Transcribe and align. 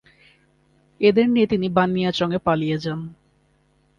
এদের 1.01 1.27
নিয়ে 1.29 1.47
তিনি 1.47 1.67
বানিয়াচঙে 1.69 2.37
পালিয়ে 2.37 2.77
যান। 2.77 2.99